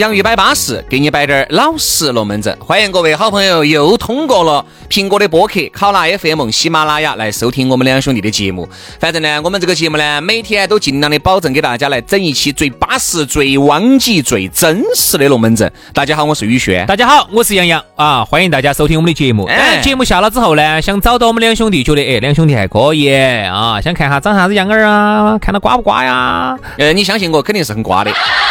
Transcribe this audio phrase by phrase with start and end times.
[0.00, 2.56] 洋芋摆巴适，给你摆点儿老实龙门阵。
[2.58, 8.66] 欢迎各位好朋友又通过了苹果的播客、考拉 FM、喜马拉雅来收听我们两兄弟的节目。
[8.98, 15.70] 反正呢，我们这个节目呢，每天都尽量的保证给大家来整一期最巴适、最汪极、最真实的龙门阵。
[15.92, 16.86] 大家好，我是宇轩。
[16.86, 19.44] 大家好，我是杨洋啊，欢迎大家收听我们的节目。
[19.44, 26.58] 哎，节目下了之后呢，想找到我们两兄弟，觉得哎，两兄弟还可以啊，想看下长啥子样儿啊，看到瓜不瓜呀？
[26.78, 28.10] 呃，你相信我，肯定是很瓜的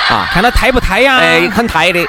[0.10, 1.18] 啊，看到胎不胎呀？
[1.20, 1.50] 哎。
[1.50, 2.06] 很胎的，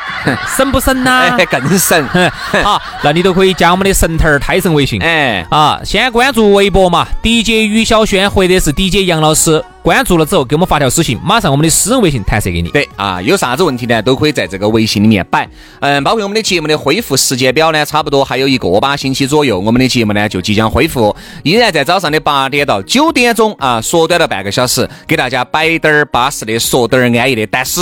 [0.57, 1.37] 神不神呐？
[1.51, 2.07] 更神。
[2.65, 5.03] 好，那你都可以加我们的神头儿胎神微信。
[5.03, 9.63] 哎，啊，先关注微博嘛，DJ 于小轩或者是 DJ 杨老师。
[9.83, 12.69] 关注了之后，给我们发条私信，马上我们的私人微信弹射给你。
[12.69, 15.49] 对啊，有啥子问题呢，都可以在这个微信里面摆。
[15.81, 27.47] 嗯，包括我们的节目的恢复时间表呢，差不多还有一个把星期左右，我们的节目呢就即将恢复，依然在早上的八点到九点钟啊，缩短了半个小时，给大家摆点儿巴适的，说点儿安逸的。
[27.47, 27.81] 但是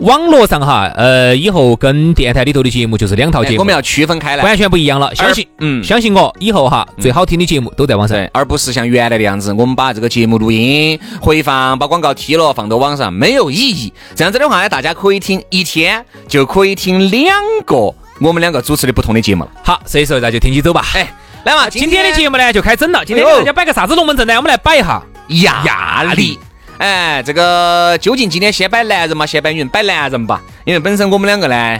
[0.00, 5.14] 网络上哈，呃，以后跟电台里头的节目就是两套节目，我们要区分开来，完全不一样了。
[5.14, 11.78] 相信，嗯，相信我，以后哈，最好听的节目都在网上，而不是像原来的样子，我们把这个节目录音回放。
[11.78, 13.92] 把广告踢了，放到网上没有意义。
[14.14, 17.76] 这样子的话呢，大家可以听一天，就可以听两个
[18.20, 19.50] 我们两个主持的不同的节目了。
[19.64, 20.84] 好，所以说那就听起走吧。
[20.94, 21.12] 哎，
[21.44, 23.04] 来嘛，今天的节目呢就开整了。
[23.04, 24.36] 今天给大家摆个啥子龙门阵呢？
[24.36, 26.38] 我们来摆一下压压力。
[26.78, 29.68] 哎，这个究竟今天先摆男人嘛，先摆女人？
[29.68, 31.78] 摆男人吧，因为本身我们两个呢，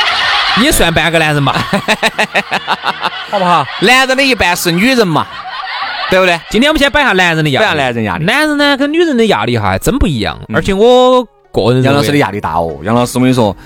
[0.62, 1.52] 也算半个男人嘛，
[3.30, 3.64] 好不好？
[3.80, 5.26] 男人的一半是女人嘛。
[6.10, 6.38] 对不对？
[6.50, 7.66] 今天我们先摆下男人的压力。
[7.66, 8.24] 摆下男人压力。
[8.24, 10.38] 男人呢，跟女人的压力哈还真不一样。
[10.52, 12.76] 而且我个人，杨老师的压力大哦。
[12.82, 13.56] 杨老师，我跟你说，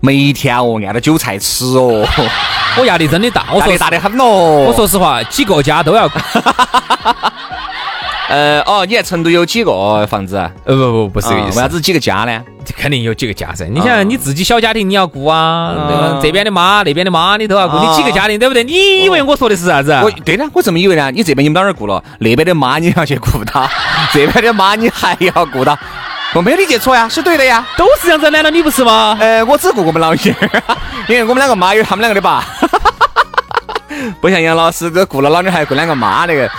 [0.00, 2.06] 每一天哦，按着韭菜吃哦。
[2.76, 4.66] 我压力真的大，压力大得很哦。
[4.68, 6.10] 我说实话，几个家都要。
[8.28, 10.36] 呃，哦，你在成都有几个房子？
[10.64, 11.58] 呃，不不不是这个意思。
[11.58, 12.42] 为啥子几个家呢？
[12.78, 13.66] 肯定有几个家噻。
[13.66, 17.78] 你想你自己小家庭你要顾啊，这边的妈，那边的妈你都要顾。
[17.78, 18.64] 你几个家庭对不对？
[18.64, 19.92] 你以为我说的是啥子？
[20.02, 21.10] 我对的，我这么以为呢。
[21.10, 23.68] 你这边你们老儿顾了，那边的妈你要去顾他，
[24.12, 25.78] 这边的妈你还要顾他。
[26.32, 28.30] 我没有理解错呀，是对的呀，都是这样子。
[28.30, 29.16] 难道你不是吗？
[29.20, 30.34] 呃，我只顾我们老爷，
[31.08, 32.42] 因为我们两个妈有他们两个的爸，
[34.22, 36.50] 不像杨老师这顾了老娘还顾两个妈那个。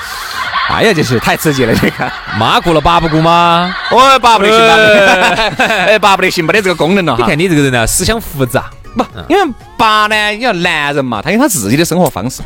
[0.70, 1.74] 哎呀，这是太刺激了！
[1.82, 3.74] 你看，妈顾了爸不顾吗？
[3.92, 7.16] 我，爸不得行， 哎，爸不得行，没得这个功能了。
[7.18, 8.66] 你看你这个人呢，思想复杂。
[8.98, 12.42] 不，因为爸呢，你要男人嘛，他有他自己的生活方式。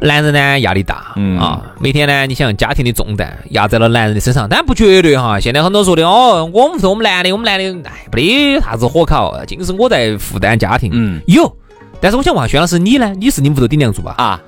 [0.00, 5.38] 男人呢，压力大，嗯啊，每天呢，你想家庭的重担压在了男人的身上，但不绝对哈。
[5.40, 10.90] 现在很多说的哦，我们是我们男的，我们男的，哎，不得啥子火烤，尽是我在负担家庭。
[10.92, 11.56] 嗯，有，
[12.00, 13.12] 但是我想问薛老师，你呢？
[13.16, 14.14] 你是你屋头顶梁柱吧？
[14.18, 14.40] 啊。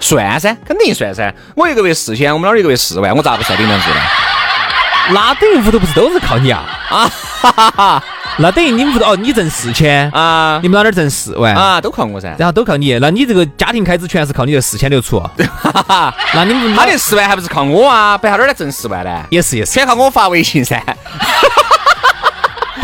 [0.00, 1.34] 算噻，肯定算噻。
[1.54, 3.96] 我一个月四千，我们那儿一个月四万，我咋不算顶梁柱呢？
[5.10, 6.64] 那等于屋头不是都是靠你啊？
[6.90, 7.10] 啊
[7.42, 8.02] 哈哈哈！
[8.38, 12.34] 那等于你们屋头哦，你挣四千啊，你们那儿挣四万啊，都靠我噻。
[12.38, 15.20] 然后都靠你，那你这个家庭开支全是靠你这四千六出。
[15.20, 18.16] 哈哈，那你们他那四万还不是靠我啊？
[18.16, 19.24] 摆他哪儿来挣四万呢？
[19.28, 20.82] 也是也是，全靠我发微信噻。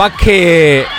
[0.00, 0.30] 把客，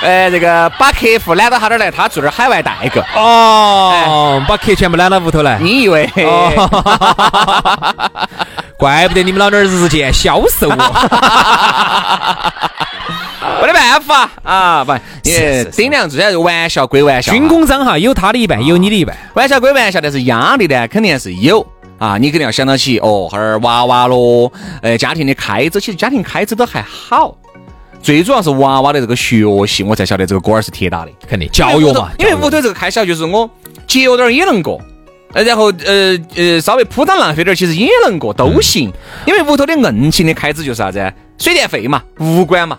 [0.03, 3.01] 呃，这个把客户揽到他那儿来，他做点海外代购。
[3.19, 5.57] 哦，把客全部揽到屋头来。
[5.59, 6.07] 你以为？
[6.17, 6.69] 哦
[8.77, 10.77] 怪不得你们老儿日渐消瘦哦。
[13.59, 17.31] 没得办法啊，不，你顶梁柱，这玩笑归玩笑。
[17.31, 19.17] 军功章哈，有他的一半，有你的一半。
[19.33, 21.65] 玩笑归玩笑，但是压力呢，肯定是有
[21.97, 22.19] 啊。
[22.19, 27.35] 你肯定要想到起，哦，哈儿娃娃咯，呃，家庭的开支，其实家庭开支都还好。
[28.01, 32.09] 最主要是娃娃的这个学习，我才晓得这个锅儿是铁打的，肯定教育嘛。
[32.17, 33.49] 因为屋头这个开销就是我
[33.87, 34.81] 节约点儿也能过，
[35.33, 38.91] 呃，然后呃呃稍微铺张浪费点儿，其实也能过，都行。
[39.25, 41.13] 因为屋头的硬性的开支就是啥子？
[41.37, 42.77] 水电费嘛，物管嘛，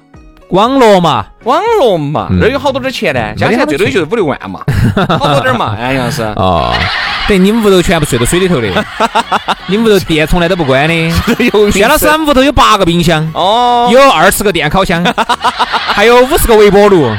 [0.50, 4.64] 网络嘛，网络嘛，那有好多点钱呢，加起来最多也就是五六万嘛，
[5.18, 6.22] 好多点儿嘛，哎，杨老师。
[6.36, 6.72] 哦。
[7.28, 8.69] 等你们屋头全部睡到水里头的，
[9.66, 11.10] 你们屋头电从来都不关的。
[11.70, 15.04] 薛老师屋头有八个冰箱，哦，有二十个电烤箱，
[15.94, 17.10] 还有五十个微波炉。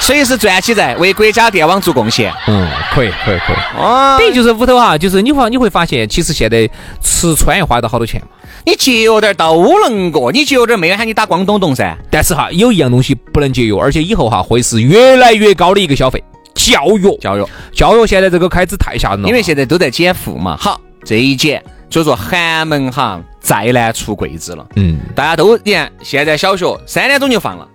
[0.00, 2.32] 随时转起在为国家电网做贡献。
[2.48, 3.56] 嗯，可以，可以，可以。
[3.78, 6.68] 哦，等于就是屋头哈，就是你会你会发现，其实现在
[7.00, 8.26] 吃穿要花到好多钱嘛。
[8.66, 11.96] 你节约点都能过，你节约点没有喊你打广东东噻。
[12.10, 16.22] 但是哈，有一样东西不能节约，而且以后哈会是越来越高的一个消费，
[16.62, 18.06] 教育，教育，教育。
[18.06, 20.56] 现在这个开支太吓人了，因为现在都在减负嘛。
[20.56, 24.64] 好，这一减，所以说寒门哈再难出贵子了。
[24.76, 27.66] 嗯，大家都你看，现在小学三点钟就放了，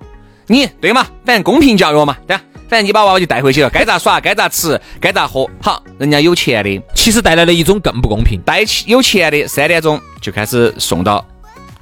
[0.48, 1.06] 你对嘛？
[1.25, 2.44] 反正公平教育嘛，对吧？
[2.69, 5.50] 反正你把娃娃就带回去了，该咋耍，该咋吃，该咋喝。
[5.62, 8.42] 好，人家有钱的，其实带来了一种更不公平。
[8.45, 11.25] 带有钱的三点钟就开始送到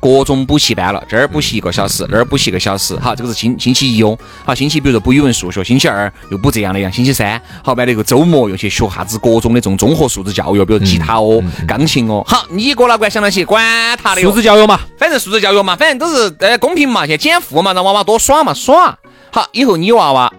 [0.06, 2.96] 各种补习班了，这儿补习一个小时，那儿补习一个小时。
[3.00, 4.16] 好，这个是星星期一哦。
[4.46, 12.24] 好，星期比如说补语文、数学，星期二又补这样的样，星期三好，完了一个周末又去学啥子各种的这种综合素质教育，比如吉他哦、钢琴哦。
[12.28, 14.22] 好，你哥哪管想到起，管他的。
[14.22, 18.96] 素质教育嘛，反正素质教育嘛，反正都是呃公平嘛，先减负嘛，让娃娃多耍嘛，耍。
[19.32, 20.32] 好，以后你娃娃。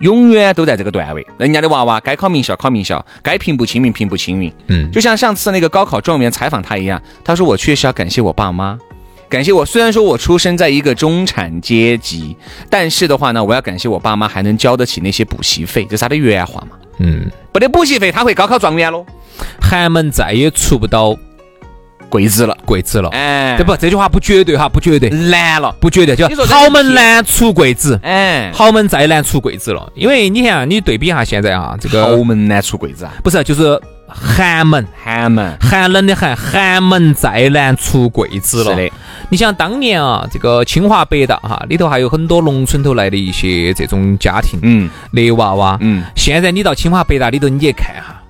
[0.00, 4.52] 永远都在这个段位，人家的娃娃该考名校考名校，该平步青云平步青云。
[4.68, 8.78] 嗯，就像上次那个高考状元采访他一样，他说我确实要感谢我爸妈，
[9.28, 9.64] 感谢我。
[9.64, 12.36] 虽然说我出生在一个中产阶级，
[12.70, 16.76] 但是的话呢，我要感谢我爸妈还能交得起那些补习费，这是他的原话嘛。
[16.98, 19.04] 嗯，不得补习费，他会高考状元喽。
[19.60, 21.16] 寒门再也出不到。
[22.10, 23.76] 贵子了，贵子了，哎，这不？
[23.76, 26.16] 这句话不绝对哈，不绝对，难了，不绝对。
[26.16, 29.92] 就豪门难出贵子，哎，豪门再难出贵子了。
[29.94, 38.70] 因为你看，你对比一下现在啊，这个豪门难出贵子啊，不是，就是寒门，寒门，寒冷的寒，寒门再难出贵子了。
[38.70, 38.92] 是的，
[39.28, 48.22] 你想当年啊，这个清华北大哈里头还有很多农村头来的一些这种家庭，嗯，那娃娃，嗯，现在你到清华北大里头，你去看哈，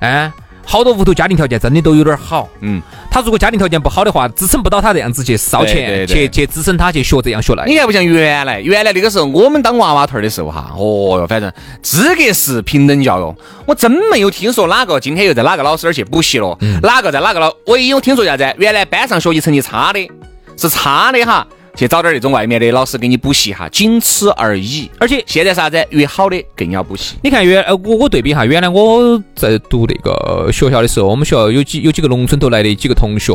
[0.00, 0.32] 哎。
[0.64, 7.64] 好多屋头家庭条件真的都有点好，嗯，他如果家庭条件不好的话，支撑不到他这样子去烧钱，去去支撑他去学这样学那。
[7.64, 11.52] 你看不像原来，原来那个时候我们当娃娃头的时候哈，哦哟，反正
[11.82, 13.34] 资格是平等教育，
[13.66, 18.54] 我真没有听说哪个今天又在哪个老师那儿去补习了，哪个在哪个老，唯一有听说啥子？
[18.58, 20.10] 原来班上学习成绩差的，
[20.56, 21.46] 是差的哈。
[21.74, 24.90] 去找点那种外面的老师给你补习哈，仅此而已。
[24.98, 27.16] 而且现在啥子越好的更要补习。
[27.22, 33.32] 你看原呃我我对比哈，原来我在读那个学校的时候，我们学校有几有几个农村头来的几个同学，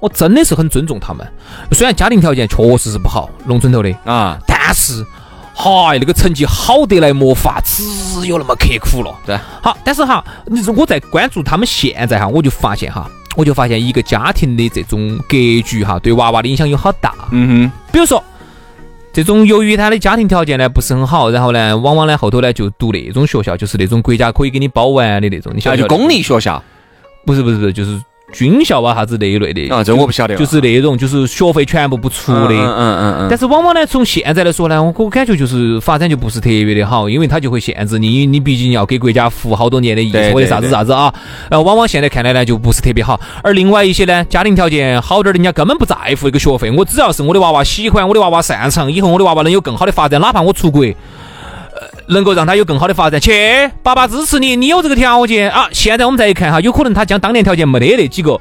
[0.00, 1.26] 我真的是很尊重他们。
[1.72, 5.04] 虽然家庭条件确实是不好，农村头的啊，但是
[5.52, 9.12] 嗨那个成绩好得来没法，只有那么刻苦了。
[9.26, 13.10] 对，好，但是哈，你我在关注他们现在哈，我就发现哈。
[13.36, 17.14] 我就发现一个家庭的这种格局哈，对娃娃的影响有好大。
[17.30, 18.22] 嗯哼，比如说
[19.12, 25.52] 这种由于他的家庭条件呢不是很好，然后呢，往往呢后头呢就读那种学校，就是那种国家可以给你包完的那种。
[25.54, 25.78] 你晓得？
[25.78, 26.62] 就公立学校？
[27.26, 28.00] 不是不是不是，就是。
[28.32, 33.26] 军校啊，啥子那一类的啊，这我不晓得，就是那种就是学费全部不出的，嗯嗯嗯。
[33.28, 41.12] 但是往往呢，从现在来说呢，我我感觉就是发展就不是特别的好，因为它就会限制你，你毕竟要给国家服好多年的役或者啥子啥子啊。
[41.50, 43.20] 呃，往往现在看来呢，就不是特别好。
[43.42, 50.84] 而另外一些呢，家庭条件好点的，人家根本不在乎这个学费，我只要是我的娃娃喜欢，我的娃娃擅长，以后我的娃娃能有更好的发展，哪怕我出国。
[52.10, 55.68] 能够让他有更好的发展，去，爸爸支持你，你有这个条件啊！
[55.72, 58.38] 现在我们再一看哈，有可能他将当年条件没得那几个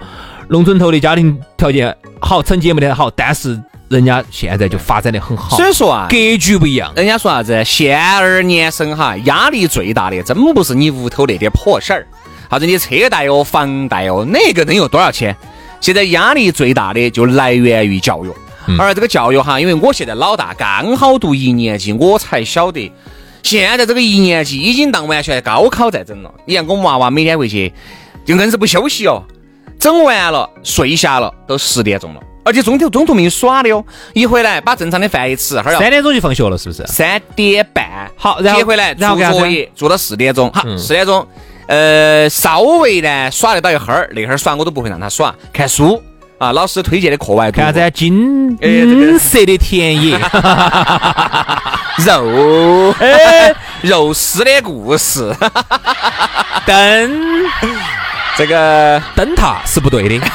[0.47, 5.55] 农村头的家庭条件好，成绩也没得好，但是人家现在就发展的很好。
[5.55, 6.91] 所以说啊，格局不一样。
[6.95, 7.63] 人家说啥子？
[7.63, 12.07] 现儿年生哈，压力最大的真不是你屋头那点破事儿，
[12.49, 15.35] 啥子你车贷哦、房贷哦，那个能有多少钱？
[15.79, 18.31] 现在压力最大的就来源于教育，
[18.79, 22.91] 而这个教育哈，因为我现在老大刚好读一年级，我才晓得。
[23.43, 26.31] 现在这个一年级已经当完全高考在整了。
[26.45, 27.73] 你看我们娃娃每天回去
[28.25, 29.23] 就硬是不休息哦，
[29.79, 33.83] 整完了睡下了都十点钟了，而且中途中途没有耍的哦。
[34.13, 36.85] 一回来把正常的饭一吃，哈儿三点钟就放学了，是不是？
[36.85, 41.25] 三点半好，然后接回来做作业做到四点钟，好，四点钟
[41.67, 46.01] 呃稍微呢耍得到一会儿，那会儿耍我都不会让他耍，看书
[46.37, 50.19] 啊，老师推荐的课外看啥子金金色的田野。
[52.05, 55.35] 肉，哎， 肉丝的故事，
[56.65, 57.45] 灯，
[58.37, 59.01] 这个。
[59.15, 60.25] 灯塔是不对的，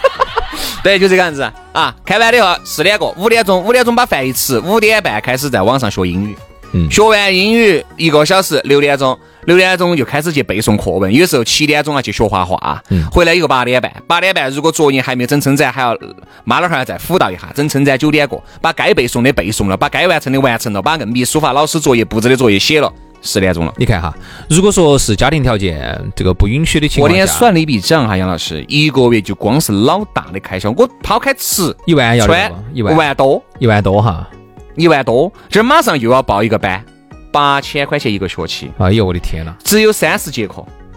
[0.82, 1.94] 对，就这个样子啊。
[2.04, 6.36] 看完了以后四点过，五点钟，五点钟把饭一吃，五点半开始在网上学英语。
[6.72, 9.18] 嗯，学完英语一个小时，六点钟，
[9.48, 11.10] 六点钟就开始去背诵课文。
[11.10, 15.96] 有时候七点钟啊去学画画，回来以后八点半，八点半如果作业还没有整称赞，还要
[16.44, 17.50] 妈老汉儿再辅导一下。
[17.54, 23.72] 整称赞九点过，把该背诵的背诵了，把该完成的完成了，把硬笔书法老师作业布置的作业写了，十点钟了。
[23.78, 24.14] 你看哈，
[24.50, 34.28] 如果说是家庭条件这个不允许的情况下，我天算了一笔账哈，杨老师，一个月就光是老大的开销，我抛开吃一万要穿一万多，一万多哈。
[34.76, 36.84] 一万多，这马上又要报一个班，
[37.38, 40.54] 八千块钱一个学期，哎呦我的天呐，只有三十节课，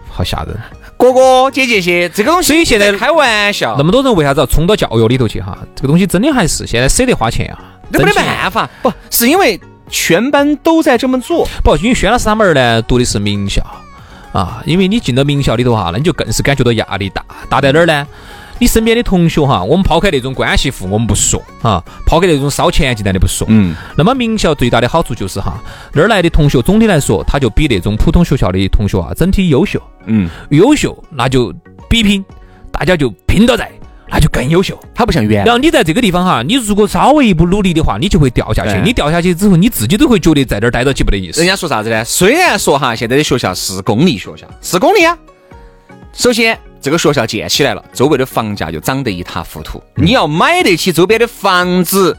[0.09, 0.57] 好吓人！
[0.97, 5.55] 哥哥姐姐些，这个东西所以现在开玩笑，那么多人为啥子要冲到教育里头去哈？
[5.75, 13.61] 这个东西真的还是现在舍得花钱啊，那没得办法，不是因为全班都在这么做，不，因为轩老师他们儿呢读的是名校
[14.33, 18.07] 啊，因为你进到名校里头哈，那你就更是感觉到压力大，大在哪儿呢？
[18.61, 23.47] 你身边的同学哈，我们抛开那种关系户，我们不说啊，抛开那种烧钱进来的不说。
[23.49, 23.75] 嗯。
[23.97, 25.59] 那么名校最大的好处就是哈，
[25.93, 29.81] 那儿来的同学总体来说，他就比那种普通学校的同学啊，整体优秀。
[30.05, 30.29] 嗯。
[30.51, 31.51] 优秀，那就
[31.89, 32.23] 比拼，
[32.71, 33.67] 大家就拼到在，
[34.07, 34.79] 那就更优秀。
[34.93, 35.43] 他不像原。
[35.43, 38.79] 然后你在这个地方哈，你如果稍微一不努力的话，你就会掉下去。
[38.85, 41.39] 你掉下去之后，你自己都会觉得在这儿待着起不得意思。
[41.39, 42.05] 人家说啥子呢？
[42.05, 45.17] 虽然说哈，现在的学校是公立学校，是公立啊。
[46.13, 46.55] 首先。
[46.81, 49.81] 这个学校建起来了，周围的房价就涨得一塌糊涂。
[49.95, 52.17] 你要买得起周边的房子，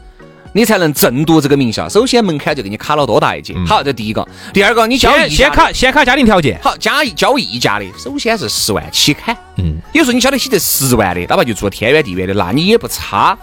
[0.53, 1.89] 你才能正读这个名校。
[1.89, 3.53] 首先门槛就给你卡了多大一截。
[3.67, 4.25] 好，这第一个。
[4.53, 6.57] 第二个，你交先卡先卡家庭条件。
[6.63, 9.35] 好，加交溢价的，首先是十万起砍。
[9.57, 13.37] 嗯，有时候你交得起这十万的，哪怕就住天远地远的，那你也不差。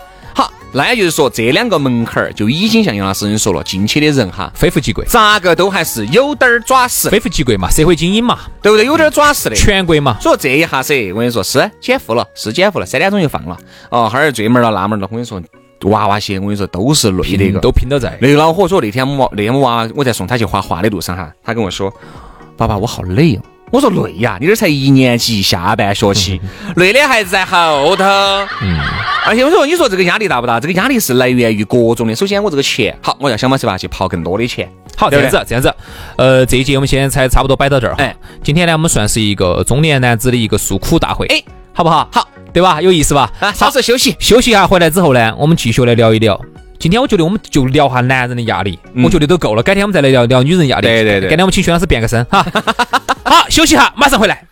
[0.72, 8.86] 好，那也就是说，这两个门槛儿就已经像杨老师你说了，进去的人哈，非富即贵，咋个都还是有点儿爪实，非富即贵嘛，社会精英嘛，对不对？
[8.86, 10.16] 有点儿爪实的，权贵嘛。
[10.20, 13.56] 所以这一下子，我跟你说是减负了，是减负了，三点钟就放了。
[13.90, 15.42] 哦，哈儿这门儿了那门儿了，我跟你说，
[15.90, 18.16] 娃娃些，我跟你说都是累的，都拼到在。
[18.20, 21.92] 那恼火，说那天我那天我娃我在送他去画画的路上哈，他跟我说，
[22.56, 23.42] 爸爸我好累哦。
[23.70, 26.40] 我说累呀，你这才一年级下半学期，
[26.74, 28.04] 累的孩子在后头。
[28.04, 28.76] 嗯，
[29.24, 30.58] 而且我说，你说这个压力大不大？
[30.58, 32.14] 这个压力是来源于各种的。
[32.16, 34.68] 首先，我这个钱好，我要想办法去跑更多的钱。
[34.96, 35.72] 好，这样子，这样子。
[36.16, 37.94] 呃，这一节我们现在才差不多摆到这儿。
[37.98, 41.26] 哎，今天呢，我们算是一个中年男子的一个诉苦大会。
[41.26, 41.40] 哎，
[41.72, 42.08] 好不好？
[42.12, 42.82] 好，对吧？
[42.82, 43.30] 有意思吧？
[43.38, 46.38] 啊，稍事休息，休息一下，回来之后呢，我们继续来聊一聊。
[46.80, 49.62] 今天我觉得我们就聊下男人的压力，我觉得都够了。
[49.62, 50.88] 改天我们再来聊聊女人压力。
[50.88, 51.28] 对对对。
[51.28, 52.44] 改天我们请薛老师变个身哈。
[53.30, 54.49] 好，休息哈，马上回来。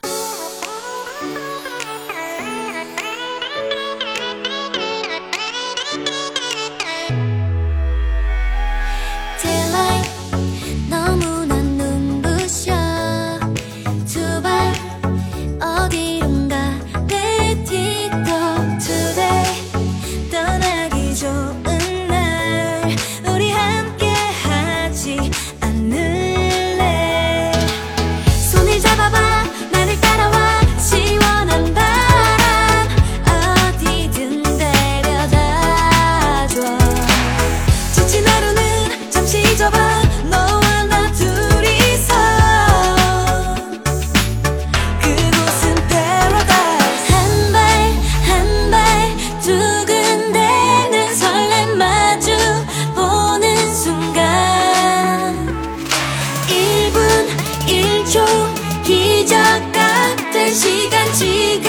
[60.58, 61.67] 乞丐乞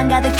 [0.00, 0.39] 둘만 가득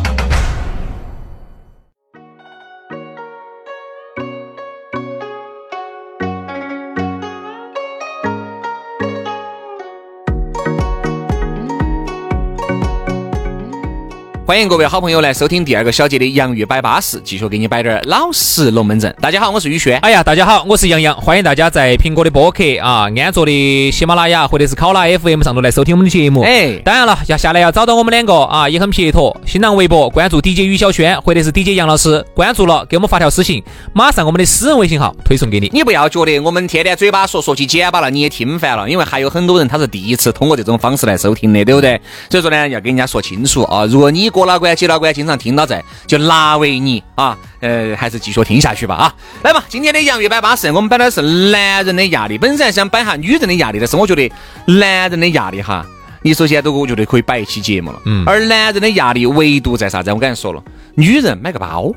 [14.51, 19.15] 欢迎各位好朋友来收听第二个小节的洋芋摆巴士，继续给你摆点儿老实龙门阵。
[19.21, 19.97] 大家好，我是宇轩。
[19.99, 26.41] 哎呀，大家好，我是杨洋，欢迎大家在苹果的播客啊、安卓的喜马拉雅或者是考拉 FM 上头来收听我们的节目。
[26.41, 29.33] 哎当然了，要下来要找到我们两个啊，也很撇脱。
[29.45, 35.69] 新浪微博关注 DJ 于小轩或者是 DJ 杨老师，关注了给我们发条私信，马上我们的私人微信号推送给你。
[35.71, 42.01] 你不要觉得我们天天嘴巴说说起简巴了，你也听烦了，因为还有很多人他是第一次通过这种方式来收听的，对不对？
[42.29, 43.85] 所以说呢，要跟人家说清楚啊。
[43.85, 49.13] 如果你哥老倌、姐老倌经常听到在，就纳为你啊，呃，还是继续听下去吧啊。
[49.43, 52.37] 来嘛，今天的洋芋摆巴士，我们摆的是男人的压力。
[52.37, 54.31] 本身还想摆下女人的压力，但是我觉得
[54.65, 55.85] 男人的压力哈，
[56.23, 57.99] 你首先都我觉得可以摆一期节目了。
[58.05, 58.23] 嗯。
[58.25, 60.11] 而男人的压力唯独在啥子？
[60.11, 60.63] 我刚才说了，
[60.95, 61.93] 女人买个包，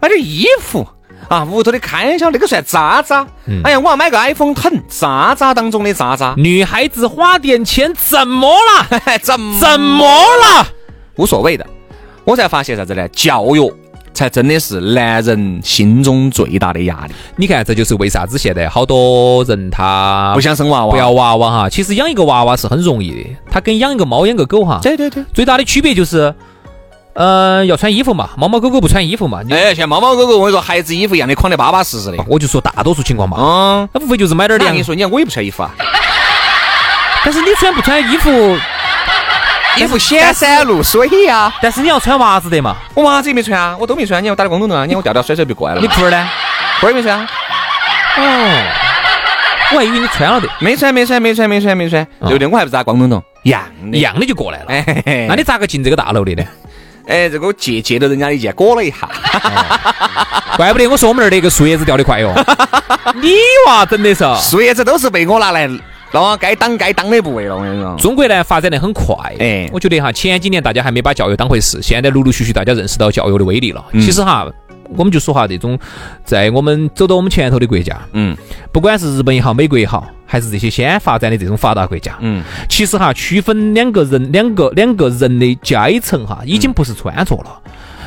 [0.00, 0.88] 买点衣服。
[1.28, 3.26] 啊，屋头的开销那个算渣渣。
[3.64, 6.34] 哎呀，我要买个 iPhone 疼，渣渣当中的渣渣。
[6.36, 9.00] 女孩子花点钱怎么了？
[9.22, 10.66] 怎么怎么了？
[11.16, 11.64] 无所谓的。
[12.24, 13.08] 我才发现啥子呢？
[13.08, 13.72] 教育
[14.14, 17.14] 才真的是男人心中最大的压力。
[17.36, 21.68] 你看，这就是为啥子现在好多人他不想生娃娃，不要娃娃哈。
[21.68, 26.32] 其实养一个娃娃是很容易的，他跟养一个猫、养个狗哈，对对对，最大的区别就是，
[27.14, 29.40] 呃，要穿衣服嘛，猫猫狗狗不穿衣服嘛。
[29.44, 32.24] 你哎，像猫猫狗狗，我跟你说，孩子衣服一样的，框得巴巴适适的。
[32.28, 34.82] 我就说大多数情况嘛，嗯，那无非就是买点粮那你。
[34.84, 35.74] 说，你看我也不穿衣服啊，
[37.24, 38.30] 但是你虽然不穿衣服，
[39.80, 41.52] 衣服显山露水呀。
[41.60, 42.76] 但是你要穿袜子的嘛。
[42.94, 44.22] 我袜子也没穿啊，我都没穿。
[44.22, 45.86] 你看我打的光头头啊，你看我吊吊甩甩就过来了嘛。
[45.86, 46.28] 你裤儿呢？
[46.80, 47.28] 裤儿也没穿啊，
[48.18, 48.22] 哦，
[49.72, 52.46] 我还以为你穿了的，没穿没穿没穿没穿没穿，对不对？
[52.46, 54.00] 我还不是打光头头，一样的一。
[54.00, 54.66] 样的就过来了。
[54.68, 56.42] 哎嘿嘿，那你咋个进这个大楼的呢？
[57.08, 59.08] 哎，这个借借了人家的件，裹了一下。
[60.56, 62.32] 怪不得我说我们那儿的一个树叶子掉得快哟。
[63.16, 63.34] 你
[63.66, 64.24] 娃真的是。
[64.36, 65.66] 树叶子都是被我拿来，
[66.20, 67.56] 啷该当该当的部位了。
[67.56, 73.84] 我跟你说，中国呢发展的很快，哎我觉得哈前几年大家还没把教育当回事，现在陆陆续续大家认识到教育的威力了。
[73.92, 74.46] 嗯其实哈，
[74.96, 75.78] 我们就说哈这种
[76.24, 78.36] 在我们走到我们前头的国家，嗯
[78.70, 87.60] 不管是日本也好，美国也好，还是这些先发展的这种发达国家，嗯，其实哈区分两个人两个两个人的阶层哈，已经不是穿着了。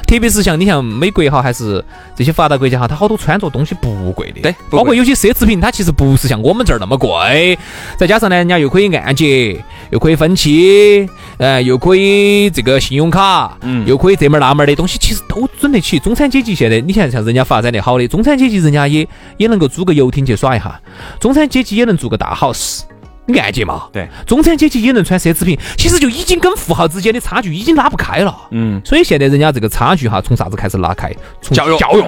[0.06, 1.84] 特别是像你像美国哈，还是
[2.16, 7.58] 这些发达国家哈，它好多穿着东西不贵的，对包括有些奢侈品，它其实不是像我们这儿那么贵。
[7.98, 15.98] 再加上呢，人家又可以按揭，又可以分期，呃，又可以这个信用卡，嗯又可以这门儿那门儿的东西，其实都准得起。
[16.00, 20.80] 中产阶级现在，你看像人家发展的好的，中产阶级人家也也能够租个游艇去耍一下，
[21.20, 22.82] 中产阶级也能做个大 house。
[23.28, 28.48] 你按揭嘛，对，中产阶级也能穿奢侈品，其实就已经跟富豪之间的差距已经拉不开了。
[28.52, 31.12] 嗯，所以现在人家这个差距哈，从啥子开始拉开？
[31.42, 32.04] 从教育教育，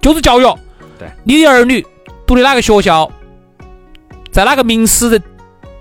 [0.00, 0.44] 就是教育。
[0.98, 1.84] 对，你的儿女
[2.26, 3.10] 读的哪个学校，
[4.30, 5.20] 在哪个名师的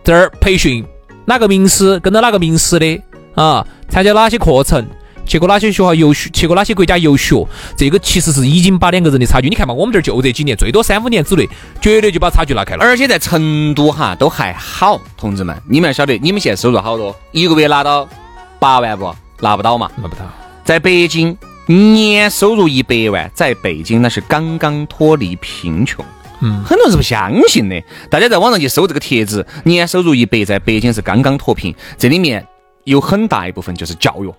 [0.03, 0.85] 这儿培训，
[1.25, 3.01] 哪个名师跟着哪个名师的？
[3.35, 4.85] 啊，参加哪些课程，
[5.29, 11.47] 去过哪些学校游学，去过哪些国家游学，这个其实是已经把两个人的差距，你看嘛，我们这儿就这几年，最多三五年之内，
[11.79, 12.83] 绝对就把差距拉开了。
[12.83, 18.09] 而且在成都哈都还好，同志们，你们要晓得，你们现在收入好多，一个月拿到
[18.57, 19.15] 八万不？
[19.39, 19.91] 拿不到嘛？
[19.97, 20.21] 拿不到。
[20.65, 21.37] 在北京，
[21.67, 26.03] 年收入一百万，在北京那是刚刚脱离贫穷。
[26.41, 27.79] 嗯很多人是不相信的。
[28.09, 32.43] 大家在网上去搜这个帖子，年收入一百，在北京是刚刚脱贫，这里面
[32.85, 34.33] 有很大一部分就是教育。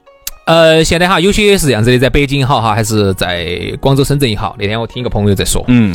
[0.51, 4.57] 呃，现在哈有些是这样子的，在北京也好哈，还是在广州、深圳也好。
[4.59, 5.95] 那天我听一个朋友在说，嗯，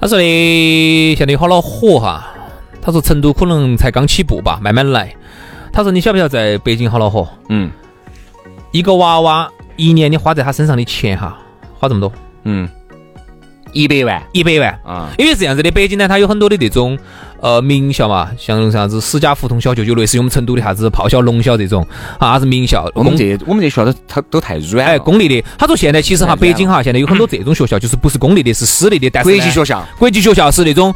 [0.00, 2.28] 他说的现在有好恼火哈。
[2.82, 5.14] 他说成都可能才刚起步吧，慢慢来。
[5.72, 7.28] 他说你晓不晓得在北京好恼火？
[7.50, 7.70] 嗯，
[8.72, 11.38] 一个娃娃一年你花在他身上的钱哈，
[11.78, 12.12] 花这么多，
[12.42, 12.68] 嗯，
[13.72, 16.98] 一百万一百万啊，因为是这样子的，北京呢，它有很多的这种
[17.40, 21.86] 呃名校嘛，像啥子史家胡同小学，就类似于我们成都的啥子炮校、龙校这种
[22.18, 22.90] 啊，啥子名校。
[22.94, 25.44] 我们这我们这学校都它都太软哎，公立的。
[25.56, 30.94] 他说现在其实哈，北京哈现在有很多这种学校，就是不是公立的，是私立的，但是国际学校，国际学校是那种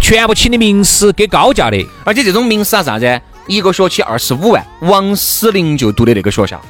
[0.00, 1.86] 全部请的名师，给高价的。
[2.04, 6.60] 而且这种名师啊啥子，一个学期二十五万，王诗龄就读的那个学校，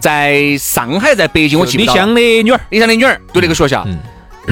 [0.00, 1.92] 在上海，在北京我记不到。
[1.92, 3.86] 李湘的女儿，李湘的女儿读那个学校，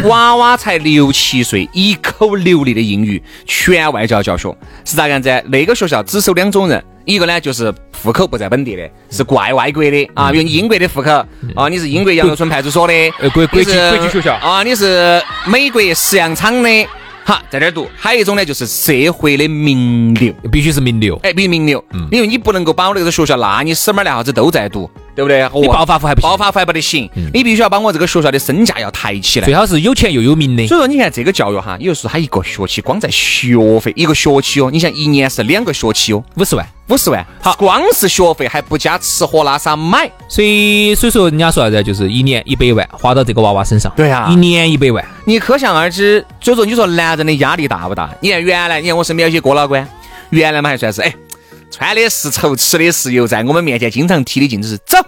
[0.04, 5.42] 娃娃才六七岁，一口流利的英语，全外教教学，是咋样子？
[5.48, 10.10] 那个学校只收两种人，一个呢就是户口不在本地的，是怪外国的。
[10.14, 11.10] 啊，比如你英国的户口
[11.54, 14.34] 啊，你是英国杨柳村派出所的，呃国国际国际学校。
[14.36, 16.86] 啊，你是美国石羊厂的，
[17.24, 17.86] 好在这儿读。
[17.96, 20.32] 还有一种呢，就是社会的名流。
[20.50, 21.18] 必须是名流。
[21.22, 25.42] 哎，必须名流，因为你不能够把我那个学校，那你死妹儿烂啥子都在读，对不对？
[25.54, 29.54] 你暴发户还不行暴发户还不得行，你必须要把我这个学校的身价要抬起来最。
[29.54, 30.66] 好是有钱又有名的。
[30.66, 43.92] 所以说，你看这个教育哈，有时候他一个学期光在学费，一个学期哦，你想一年是两个学期哦，五十万，五十万，好，光是学费还不加吃喝拉撒买，所以所以说人家说啥子，就是一年一百万花到这个娃娃身上。
[43.96, 45.04] 对啊一年一百万。
[45.24, 46.24] 你可想而知。
[46.40, 48.10] 所以说，你说男人的压力大不大？
[48.20, 49.84] 你看原来，你看我身边有些哥老倌，
[50.30, 51.14] 原来嘛还算是哎，
[51.72, 54.98] 穿的是绸，吃的是油，在我们面前经常提的镜子是走，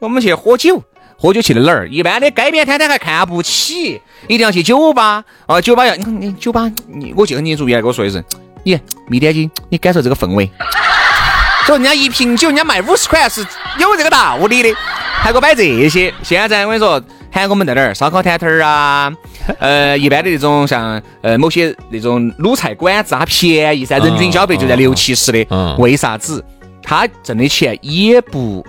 [0.00, 0.82] 我们去喝酒。
[1.20, 1.88] 喝酒去的哪儿？
[1.88, 5.60] 一般的街边摊摊还看不起，一定要去酒吧啊！
[5.60, 8.24] 酒吧要你看酒吧，你我记得很清楚，原来跟我说的是，
[8.62, 10.48] 你蜜点睛，你感受这个氛围。
[11.66, 13.44] 说人家一瓶酒，人家卖五十块是
[13.80, 14.72] 有这个道理的，
[15.20, 16.14] 还给我摆这些。
[16.22, 19.12] 现在我跟你说，喊我们在哪儿烧烤摊摊儿啊，
[19.60, 25.46] 呃，一般的那种像呃某些那种卤菜馆子，它便宜噻，人均消费就在六七十的。
[25.50, 26.44] 嗯为啥子？
[26.82, 28.64] 他挣的钱也不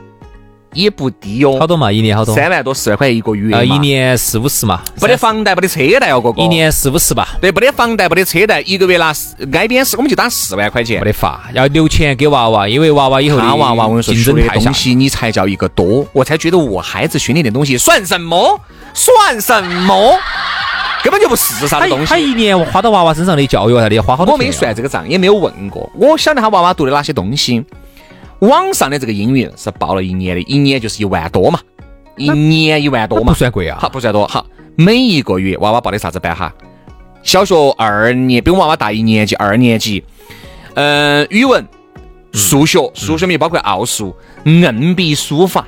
[0.74, 1.92] 也不低哦，好多嘛？
[1.92, 2.36] 一年好多？
[2.36, 4.82] 三万多四万块一个月呃，一年四五十嘛。
[5.00, 6.42] 不得房贷，不得车贷哦，哥哥。
[6.42, 11.06] 一年四五十吧，对，没得房贷，不得车贷，一个月拿四挨边是我们就打四万块钱没。
[11.06, 14.74] 得法，要留钱给娃娃，因为娃娃以后的他娃娃，我跟你说，竞学的东。
[14.74, 18.60] 西你才叫一个多，我才觉得我孩子学那点东西算什么？
[18.94, 20.18] 算什么？
[21.02, 22.06] 根本就不是啥他子东西。
[22.06, 25.90] 他一年花到娃娃身上的教育啥的，要花好多我没钱啊算这个账，也没有问过。
[25.96, 27.64] 我晓得他娃娃读的哪些东西。
[28.40, 31.60] 网上的这个英语是报了一年的，一年就是一万多嘛，
[32.18, 33.78] 一年一万多嘛不，算贵啊。
[33.82, 34.26] 好不算多。
[34.28, 36.54] 好，每一个月娃娃报的啥子班哈？
[37.22, 40.04] 小学二年，比我娃娃大一年级，二年级。
[40.76, 41.68] 嗯，语文、
[42.32, 45.68] 数学，数学里面包括奥数、硬笔书法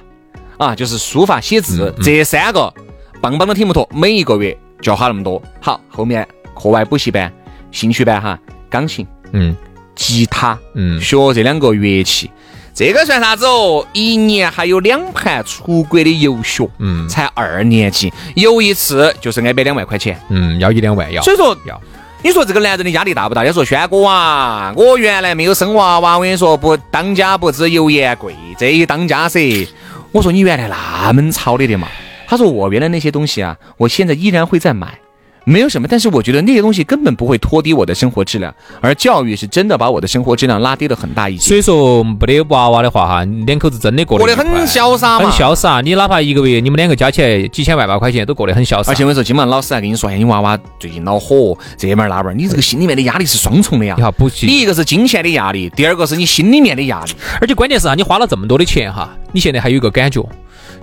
[0.58, 2.74] 啊，就是书法写字这三个
[3.20, 5.42] 棒棒都听不脱，每一个月就要花那么多。
[5.60, 7.30] 好，后面课外补习班、
[7.72, 9.54] 兴趣班哈，钢琴、嗯
[9.94, 12.32] 吉他，嗯学这两个乐器，
[12.74, 13.86] 这个算啥子哦？
[13.94, 20.20] 一年还有两盘出国的游学，嗯才二年级，游一次就是挨百两万块钱。
[20.30, 21.22] 嗯，要一两万要。
[21.22, 21.80] 所以说，要
[22.24, 23.44] 你说这个男人的压力大不大？
[23.44, 29.68] 要说轩哥啊，我原来没有生娃娃，我跟你说不当家不知油盐贵，这一当家噻。
[30.12, 31.88] 我说你原来那么操的的嘛？
[32.28, 34.98] 他说我原来那些东西啊，我现在依然会再买。
[35.44, 41.48] 没有什么，但是我觉得那些东西根本不会拖低我的生活质量，而教育是真的把我的生活质量拉低了很大一截。
[41.48, 45.82] 所以说没得娃娃的话哈，两口子真的过得过得很潇洒嘛很潇洒。
[45.82, 48.92] 你哪怕一个月你们两个加起来几千万把块钱，都过得很潇洒。
[48.92, 54.04] 而且我跟你说，今晚老师还跟你说，哎，你娃娃最近恼火，这门儿那门儿，你这个心里面的压力是双重的呀你。
[54.04, 57.14] 好补习，你一个是金钱的压力，第二个是你心里面的压力。
[57.40, 60.24] 而且关键是啊，你花了这么多的钱哈，你现在还有一个感觉，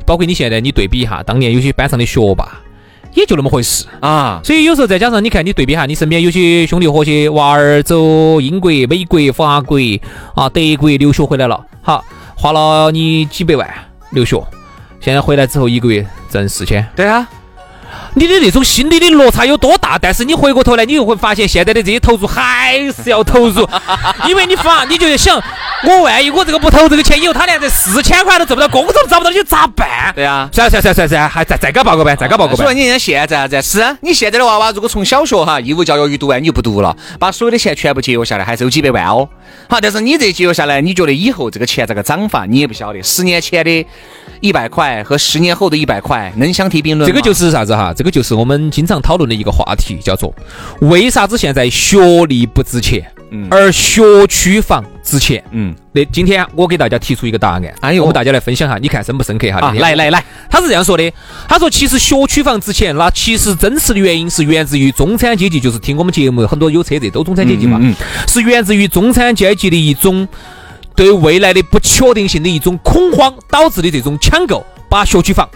[0.04, 2.60] 包括你现在你对比一下当年有些班上的学霸，
[3.18, 3.84] 也就那么回事。
[4.00, 9.78] 啊，所以有时候再加上你看，你对比哈，你身边有些兄弟伙些娃儿走英国、美国、法国
[10.34, 12.04] 啊、德国留学回来了，好
[12.36, 13.68] 花了你几百万
[14.10, 14.42] 留学，
[15.00, 17.28] 现在回来之后一个月挣四千，对啊，
[18.14, 19.98] 你的那种心理的落差有多大？
[20.00, 23.68] 但是你回过头来，你又会发现现在的这些投入还是要投入，
[24.28, 25.40] 因为你发，你就在想，
[25.84, 30.12] 我万一我这个不投这个钱，以后他连这四千块都挣不到，工作都找不到，你咋办？
[30.14, 30.48] 对啊。
[30.52, 32.66] 算了算了算了算了算，还再再给他报个班，再给他报个班。
[32.66, 39.28] 所以你看现在在是你现在的娃娃，如果从小学哈义务教育一读完，你就不读了，把所有的钱全部节约下来，还是有几百万哦。
[39.68, 43.02] 好，但是你这节约下来，你觉得以后这个钱咋个涨法，你也不晓得。
[43.02, 43.86] 十年前的
[44.40, 47.12] 一百块和十年后的一百块能相提并论吗？
[47.12, 47.94] 这个就是啥子哈？
[47.94, 50.34] 这个就是我们经常讨论的一个话题，叫做
[50.80, 53.04] 为啥子现在学历不值钱？
[53.50, 55.44] 而学区房值钱。
[55.50, 59.58] 嗯，那今天我给大家提出一个答案，哎呦我们大家来分享哈，你看深不深刻哈？
[59.58, 61.12] 啊，来来来，他是这样说的，
[61.46, 67.94] 他说其实学区房值钱，那其实真实的原因是源自于中产阶级，就是听我们节目很多有车的都中产阶级嘛，嗯嗯
[68.26, 70.26] 是源自于中产阶级的一种
[70.96, 75.46] 对未来的不确定性的一种恐慌导致的这种抢购，把学区房。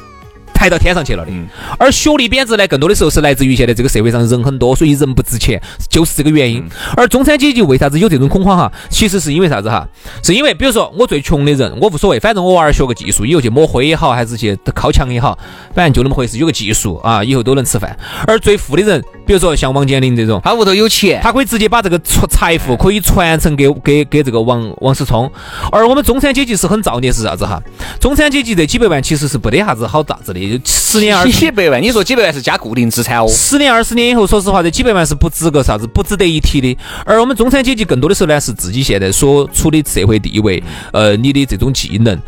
[0.62, 6.64] 抬到天上去了的，嗯而学历贬值呢，更多的时候是来自于现在这个社会上人很多，所以人不值钱，就是这个原嗯因。
[6.96, 8.72] 而中产阶级为啥子有这种恐慌哈？
[8.88, 9.84] 其实是因为啥子哈？
[10.22, 15.36] 是因为比如说我最穷的人，我无所谓，反正我娃儿学个技术，以后去抹灰也好，还是去靠墙也好，
[15.74, 17.98] 反正就那么回事，有个技术啊，以后都能吃饭。
[18.28, 25.30] 而最富的人，比如说像王健林这种，他屋头有钱，他可以直接把这个财财富可以传承给给给这个王王思聪，
[25.70, 27.62] 而我们中产阶级是很造孽是啥子哈？
[28.00, 33.28] 中产阶级这几百万其实是不得啥子好咋子的，就十年二十几百万，你说几百万是加固定资产哦。
[33.28, 36.76] 十年二十年以后，说实话，这几百万是不值个啥子，不值得一提的。
[37.04, 42.18] 而我们中产阶级更多的时候呢，是自己现在所处的社会地位，呃，你的这种技能。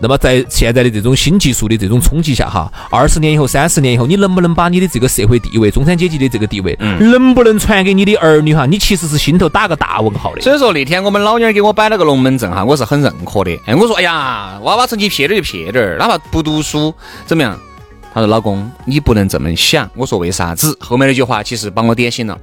[0.00, 8.64] 那么在现在的这种新技术的这种冲击下，哈，二十年以后、三十年以后，你能不能把你的这个社会地位、中产阶级的这个地位，嗯能不能传给你的儿女哈？
[8.64, 10.40] 你其实是心头打个大问号的。
[10.40, 13.50] 所以说那天我们老娘儿给我摆了个龙门阵哈，我是很认可的。
[13.66, 16.94] 哎，我说哎呀，娃娃成绩撇点就撇点儿，哪怕不读书
[17.26, 17.58] 怎么样？
[18.12, 19.88] 他说老公，你不能这么想。
[19.94, 20.76] 我说为啥子？
[20.80, 22.36] 后面那句话其实把我点醒了。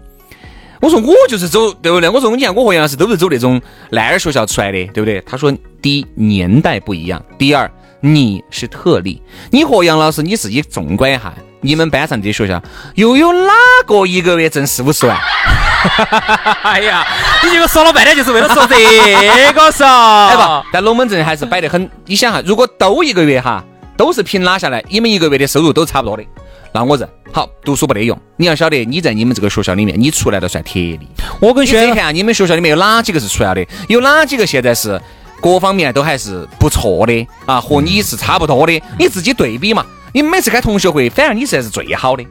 [0.80, 2.08] 我说我就是走，对不对？
[2.08, 5.20] 我说你看我和杨老师都是走那种烂儿学校出来的，对不对？
[5.26, 5.52] 他说
[5.88, 7.72] 第一年代不一样，第二
[8.02, 9.22] 你是特例，
[9.52, 12.62] 你和杨老师你自己纵观一下，你们班上这些学校
[12.96, 13.54] 又有哪
[13.86, 15.18] 个一个月挣四五十万？
[16.64, 17.08] 哎呀，
[17.42, 18.76] 你这个说了半天就是为了说这
[19.54, 19.86] 个嗦。
[20.28, 21.90] 哎不，但龙门阵还是摆得很。
[22.06, 23.64] 你想哈，如果都一个月哈，
[23.96, 26.24] 都是平拉下来，你们一个月的收入都差不多的，
[26.74, 28.20] 那我认好，读书不得用。
[28.36, 31.00] 你要晓得，你在你们这个学校里面，你出来了算特例。
[31.40, 33.66] 我跟轩你看，你们学校里面有哪几个是出来的？
[33.88, 35.02] 有哪几个现在是
[35.42, 37.62] 各方面都还是不错的啊？
[37.62, 39.86] 和你是差不多的，你自己对比嘛。
[40.14, 42.26] 你每次开同学会，反而你才是最好的。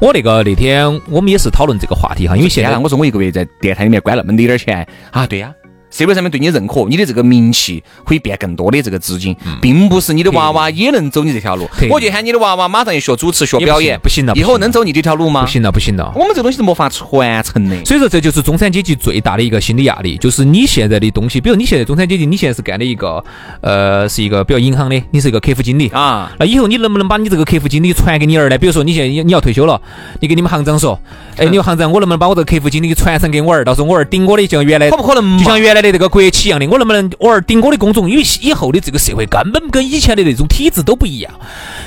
[0.00, 5.52] 我那个那天我们也是讨论这个话题哈，因为现在我说我一个月在电台里面关那么点点儿钱啊，对呀、
[5.98, 11.68] 社会上面对你认可，你的这个名气可以变更多的这个资金，并不是你的娃娃也能走你这条路。
[11.90, 15.42] 我就喊你的娃娃马上去学主持、学表演，不行了以后能走你这条路吗？
[15.42, 16.12] 不行了不行了。
[16.14, 17.84] 我们这东西是没法传承的。
[17.84, 23.24] 所以说，这就是中产阶级最大的一个心理压力，就是你现在的东西，比如你现在中产阶级，你现在是干的一个，
[23.60, 28.56] 呃，是一个比如银行的，你是一个客服经理啊那以后你能不能把你这个客服经理传给你儿呢？
[28.56, 29.80] 比如说你现在你你要退休了，
[30.20, 30.96] 你给你们行长说，
[31.36, 33.64] 哎，你说行长，我能不能把我这个客服经理传承给我儿？
[33.64, 38.10] 到时候我儿顶我的，就像原来可不可能就像原来的这个国企一样的，我能不能偶尔顶我的工种？
[38.10, 41.32] 因为以后的这个社会根本跟以前的那种体制都不一样，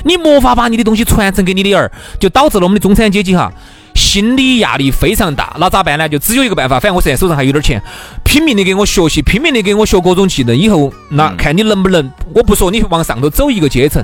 [0.04, 3.52] 你没法把你的东西传承给你的儿，就导致了我们的中产阶级哈。
[3.94, 6.08] 心理压力非常大，那咋办呢？
[6.08, 7.82] 就只有一个办法，反正我现在手上还有点钱，
[8.24, 14.02] 拼命的给我学习，拼命的给我学各种技能，以后那看你能不能，我不说你往上头走一个阶层，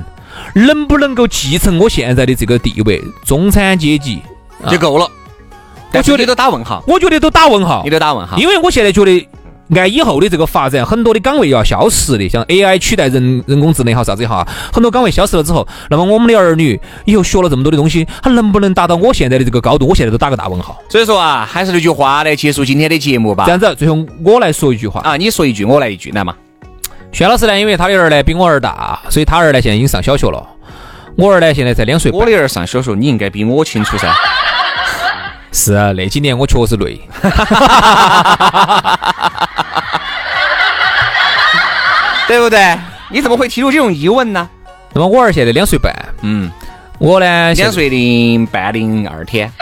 [0.53, 4.21] 能不能够继承我现在的这个地位，中产阶级
[4.63, 5.11] 啊就够了。
[5.91, 8.37] 但是觉得都打问号，我觉得都打问号你，都打问号。
[8.37, 9.27] 因为我现在觉得。
[9.75, 19.87] 按以后的这个发展，很多的岗位要消失的，像 AI 取代人人工智能也好，啥子也好，很多岗位消失了之后，那么我们的儿女以后学了这么多的东西，他能不能达到我现在的这个高度？
[19.87, 20.81] 我现在都打个大问号。
[20.89, 23.51] 所以说啊，还是那句话来结束今天的节目吧这。
[23.51, 26.35] 样子，最后我来说一句话，啊，你说一句，我来一句，来嘛。
[27.13, 30.47] 轩老师呢，因为他的儿呢比我儿大，所以他儿呢现在已经上小学了，
[31.17, 32.25] 我儿呢现在才两岁我。
[32.25, 34.15] 的儿上小学，你应该比我清楚噻。
[35.59, 37.01] 是啊，那几年我确实累。
[42.29, 42.79] 对不对？
[43.11, 44.49] 你怎么会提出这种疑问呢？
[44.93, 45.93] 那么我儿现在两岁半，
[46.23, 46.49] 嗯，
[46.99, 49.53] 我呢两岁零半零二天。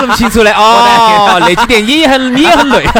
[0.00, 0.50] 这么清楚 呢？
[0.52, 2.86] 哦，那几年你也很你也很累。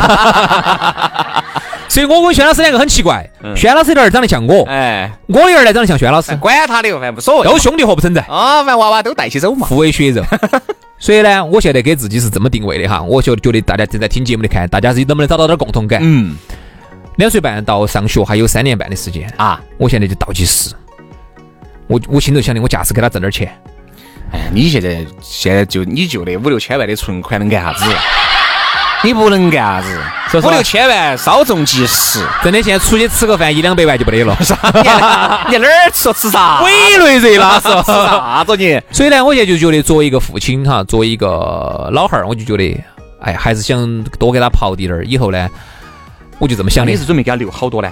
[1.88, 7.44] 所以我跟轩老师两个很奇怪，轩老师的儿长得像我，哎，我的儿呢长得像轩老师，管他的，反正无所谓。
[7.48, 9.66] 都兄弟伙不存在，啊，反正娃娃都带起走嘛。
[9.66, 10.22] 互为血肉。
[10.98, 16.00] 所以呢，我现在给自己是这么定位的哈，我就觉得大家正在听节目的看，大家是能不能找到点共同感？
[16.02, 16.36] 嗯
[17.16, 20.72] 两岁半到上学还有三年半的时间，啊，我现在就倒计时。
[21.88, 23.52] 我我心头想的，我驾驶给他挣点钱。
[24.30, 27.84] 哎，你现在现在就你就那五六千万的存款能干啥子？
[29.02, 29.88] 你不能干啥
[30.38, 30.46] 子？
[30.46, 32.26] 五六千万稍纵即逝。
[32.42, 36.60] 真的，现在出去吃个饭一两百万就不得了， 你你哪儿说吃啥？
[36.66, 38.80] 委内瑞拉是 吃啥子你？
[38.90, 42.84] 所以呢，我现在就觉得作为一个父亲哈，作为一个老汉儿，我就觉得，
[43.20, 45.04] 哎，还是想多给他刨滴点儿。
[45.04, 45.48] 以后呢，
[46.38, 47.90] 我就这么想的你，是准备给他留好多呢？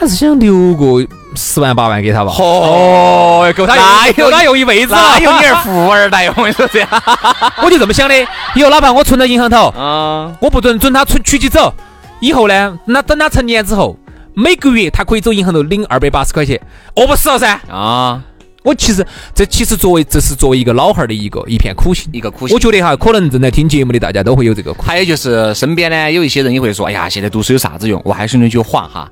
[0.00, 2.32] 还是想留个十万八万给他吧。
[2.38, 6.88] 哦，够他那有他用一辈子了，那有你儿富二代，我跟你说这样。
[7.62, 8.14] 我就这么想的。
[8.54, 11.74] 以后哪怕我存到银行头，啊，我不准准他存取起走。
[12.20, 13.94] 以后呢，那等他成年之后，
[14.32, 16.58] 每个月他可以走银行头领二百八十块钱，
[16.96, 17.60] 饿不死了噻。
[17.70, 18.22] 啊，
[18.62, 24.82] 我其实这其实作为这是作为一个老汉儿的一个一片苦心，一个苦心我觉得哈，可能正在听节目的大家都会有这个苦。
[24.82, 28.00] 还有就是身边呢有一些人也会说，哎呀，现在读书有啥子用？
[28.06, 29.10] 我还是那句话哈，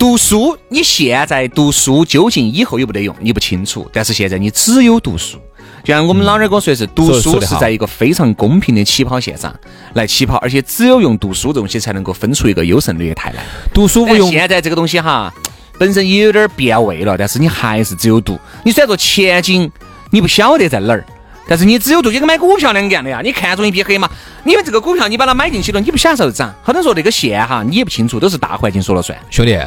[0.00, 3.86] 读书你现在读书究竟以后有没得用，你不清楚。
[3.92, 5.36] 但是现在你只有读书。
[5.84, 9.54] 就像我们老二跟我说的是，读书是在一个非常公平的起跑线上
[9.92, 13.42] 来起跑，而且只有用读书这东西才能够分出一个优胜劣汰来。
[13.74, 15.30] 读书无用，现在这个东西哈，
[15.78, 18.40] 本身也有点变味了，但是你还是只有读。
[18.64, 19.70] 你虽然说前景
[20.08, 21.04] 你不晓得在哪儿，
[21.46, 23.20] 但是你只有读，就跟买股票两个样的呀。
[23.22, 24.10] 你看中一匹黑马，
[24.46, 26.54] 因为这个股票你把它买进去了，你不晓得啥时候涨。
[26.62, 29.18] 很多人说这个线哈，你也不清楚，都是大环境说了算。
[29.28, 29.58] 兄弟。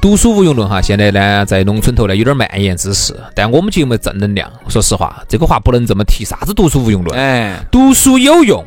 [0.00, 6.24] 读书无用论哈，现在呢在农村头呢有点蔓延之势，但我们节目正能量，说实话，这个话不能这么提。
[6.24, 7.18] 啥子读书无用论？
[7.18, 8.64] 哎，读书有用，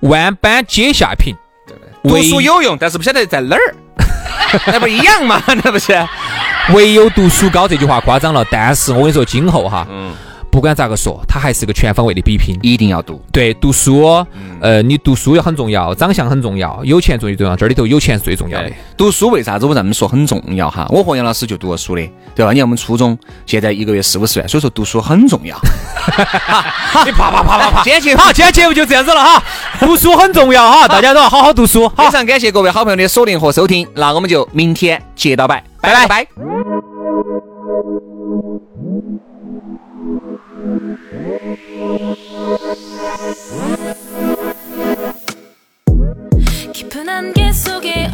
[0.00, 1.32] 万般皆下品。
[2.02, 3.74] 读书有用，但是不晓得在哪儿，
[4.66, 5.40] 那不一样嘛？
[5.46, 5.92] 那不是？
[6.74, 10.12] 唯有读书高这句话夸张了，但是我跟你说，今后哈，嗯，
[10.50, 12.56] 不管咋个说，它还是个全方位的比拼。
[12.62, 13.20] 一定要读。
[13.32, 14.24] 对，读书，
[14.60, 20.86] 呃，你读书也很重要，长相很重要，有钱最重要，这里头有钱是最重要的。，读书为啥子我这么说很重要哈？
[20.90, 22.02] 我和杨老师就读过书的，
[22.34, 22.52] 对吧？
[22.52, 25.56] 你看我们初中现在一个月四五十万，所以说读书很重要。
[27.04, 27.82] 你啪啪啪啪啪！
[27.84, 29.42] 今天节好，今天节目就这样子了哈。
[29.78, 31.88] 读书很重要哈，大家都要好好读书。
[31.90, 36.26] 非，常感谢各位好朋友的锁定和收听，那我们就明天接到拜，拜拜拜。
[46.72, 48.08] 깊은 안개 속에